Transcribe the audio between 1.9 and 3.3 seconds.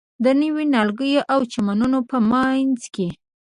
په منځ کې.